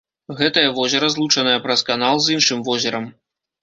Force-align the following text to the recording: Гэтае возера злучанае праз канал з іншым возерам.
Гэтае 0.39 0.63
возера 0.77 1.11
злучанае 1.17 1.55
праз 1.69 1.87
канал 1.93 2.15
з 2.25 2.39
іншым 2.39 2.59
возерам. 2.73 3.05